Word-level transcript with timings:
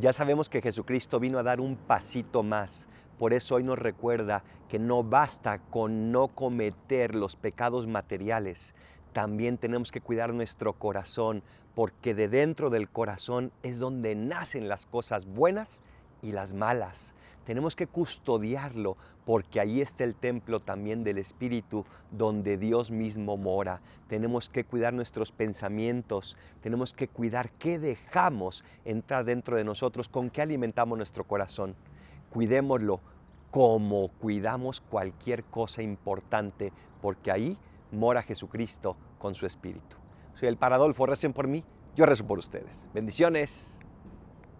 Ya 0.00 0.12
sabemos 0.12 0.48
que 0.48 0.62
Jesucristo 0.62 1.18
vino 1.18 1.40
a 1.40 1.42
dar 1.42 1.60
un 1.60 1.74
pasito 1.74 2.44
más. 2.44 2.86
Por 3.18 3.32
eso 3.32 3.56
hoy 3.56 3.64
nos 3.64 3.80
recuerda 3.80 4.44
que 4.68 4.78
no 4.78 5.02
basta 5.02 5.58
con 5.58 6.12
no 6.12 6.28
cometer 6.28 7.16
los 7.16 7.34
pecados 7.34 7.88
materiales. 7.88 8.74
También 9.12 9.58
tenemos 9.58 9.90
que 9.90 10.00
cuidar 10.00 10.32
nuestro 10.32 10.74
corazón, 10.74 11.42
porque 11.74 12.14
de 12.14 12.28
dentro 12.28 12.70
del 12.70 12.88
corazón 12.88 13.50
es 13.64 13.80
donde 13.80 14.14
nacen 14.14 14.68
las 14.68 14.86
cosas 14.86 15.26
buenas 15.26 15.80
y 16.22 16.30
las 16.30 16.54
malas. 16.54 17.12
Tenemos 17.48 17.74
que 17.74 17.86
custodiarlo 17.86 18.98
porque 19.24 19.58
ahí 19.58 19.80
está 19.80 20.04
el 20.04 20.14
templo 20.14 20.60
también 20.60 21.02
del 21.02 21.16
Espíritu 21.16 21.86
donde 22.10 22.58
Dios 22.58 22.90
mismo 22.90 23.38
mora. 23.38 23.80
Tenemos 24.06 24.50
que 24.50 24.64
cuidar 24.64 24.92
nuestros 24.92 25.32
pensamientos, 25.32 26.36
tenemos 26.60 26.92
que 26.92 27.08
cuidar 27.08 27.50
qué 27.52 27.78
dejamos 27.78 28.64
entrar 28.84 29.24
dentro 29.24 29.56
de 29.56 29.64
nosotros, 29.64 30.10
con 30.10 30.28
qué 30.28 30.42
alimentamos 30.42 30.98
nuestro 30.98 31.24
corazón. 31.24 31.74
Cuidémoslo 32.28 33.00
como 33.50 34.08
cuidamos 34.20 34.82
cualquier 34.82 35.42
cosa 35.44 35.80
importante 35.80 36.70
porque 37.00 37.30
ahí 37.30 37.56
mora 37.90 38.22
Jesucristo 38.22 38.94
con 39.18 39.34
su 39.34 39.46
Espíritu. 39.46 39.96
Soy 40.34 40.48
el 40.48 40.58
Paradolfo, 40.58 41.06
recen 41.06 41.32
por 41.32 41.48
mí, 41.48 41.64
yo 41.96 42.04
rezo 42.04 42.26
por 42.26 42.38
ustedes. 42.38 42.86
Bendiciones. 42.92 43.78